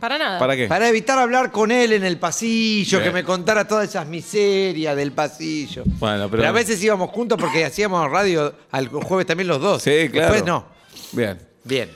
[0.00, 0.38] Para nada.
[0.38, 0.66] ¿Para qué?
[0.68, 3.10] Para evitar hablar con él en el pasillo, Bien.
[3.10, 5.82] que me contara todas esas miserias del pasillo.
[5.98, 9.82] Bueno, pero- a veces íbamos juntos porque hacíamos radio al jueves también los dos.
[9.82, 10.32] Sí, claro.
[10.32, 10.71] Después no.
[11.12, 11.38] Bien.
[11.64, 11.88] Bien.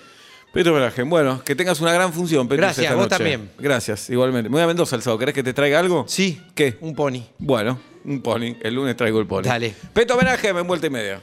[0.52, 3.16] Pedro Berajen, bueno, que tengas una gran función, Petrus, Gracias, esta vos noche.
[3.16, 3.50] también.
[3.58, 4.48] Gracias, igualmente.
[4.48, 5.18] Me voy a Mendoza el sábado.
[5.18, 6.06] ¿Querés que te traiga algo?
[6.08, 6.40] Sí.
[6.54, 6.78] ¿Qué?
[6.80, 7.20] Un pony.
[7.38, 8.56] Bueno, un pony.
[8.62, 9.42] El lunes traigo el pony.
[9.42, 9.74] Dale.
[9.92, 11.20] Peto Berajen, en vuelta y media.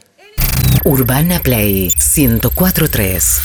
[0.86, 3.42] Urbana Play 1043.